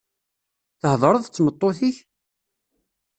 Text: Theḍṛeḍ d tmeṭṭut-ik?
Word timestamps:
Theḍṛeḍ 0.81 1.23
d 1.25 1.29
tmeṭṭut-ik? 1.31 1.97